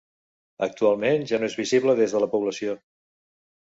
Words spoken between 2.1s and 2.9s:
de la població.